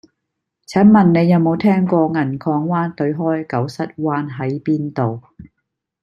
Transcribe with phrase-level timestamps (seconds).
[0.65, 5.21] 請問你有無聽過銀礦灣對開狗虱灣喺邊度